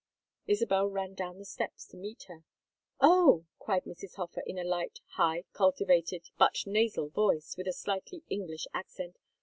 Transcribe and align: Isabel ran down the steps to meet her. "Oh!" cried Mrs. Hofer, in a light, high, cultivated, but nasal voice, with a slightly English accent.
Isabel 0.47 0.87
ran 0.89 1.13
down 1.13 1.37
the 1.37 1.45
steps 1.45 1.85
to 1.89 1.95
meet 1.95 2.23
her. 2.23 2.43
"Oh!" 2.99 3.45
cried 3.59 3.83
Mrs. 3.83 4.15
Hofer, 4.15 4.41
in 4.47 4.57
a 4.57 4.63
light, 4.63 4.99
high, 5.09 5.43
cultivated, 5.53 6.27
but 6.39 6.63
nasal 6.65 7.09
voice, 7.09 7.55
with 7.55 7.67
a 7.67 7.71
slightly 7.73 8.23
English 8.27 8.65
accent. 8.73 9.19